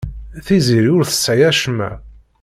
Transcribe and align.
Tiziri 0.45 0.89
ur 0.97 1.03
tesɛi 1.09 1.45
acemma. 1.49 1.89